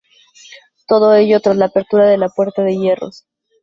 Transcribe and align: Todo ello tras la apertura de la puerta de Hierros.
Todo 0.87 1.13
ello 1.13 1.39
tras 1.41 1.57
la 1.57 1.65
apertura 1.67 2.05
de 2.05 2.17
la 2.17 2.29
puerta 2.29 2.63
de 2.63 2.75
Hierros. 2.75 3.27